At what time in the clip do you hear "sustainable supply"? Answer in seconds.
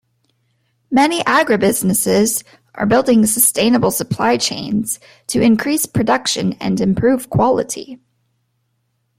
3.27-4.35